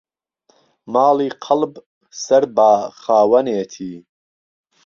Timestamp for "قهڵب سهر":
1.43-2.43